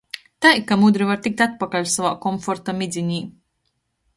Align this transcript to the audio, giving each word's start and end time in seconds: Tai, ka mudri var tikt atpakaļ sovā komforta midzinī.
Tai, 0.45 0.53
ka 0.69 0.77
mudri 0.83 1.09
var 1.09 1.21
tikt 1.27 1.43
atpakaļ 1.47 1.85
sovā 1.97 2.15
komforta 2.25 2.75
midzinī. 2.81 3.21